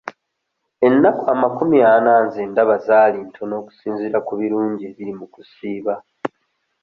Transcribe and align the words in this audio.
Ennaku 0.87 1.23
amakumi 1.33 1.77
ana 1.93 2.13
nze 2.25 2.41
ndaba 2.51 2.75
zaali 2.85 3.19
ntono 3.27 3.53
okusinziira 3.61 4.17
ku 4.27 4.33
birungi 4.39 4.83
ebiri 4.91 5.13
mu 5.19 5.25
kusiiba. 5.33 5.93